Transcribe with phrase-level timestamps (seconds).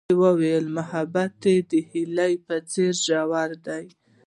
[0.09, 3.85] هغې وویل محبت یې د هیلې په څېر ژور دی.